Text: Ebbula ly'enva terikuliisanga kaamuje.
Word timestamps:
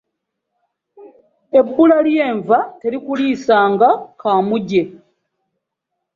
Ebbula 1.59 1.97
ly'enva 2.07 2.59
terikuliisanga 2.81 3.89
kaamuje. 4.19 4.81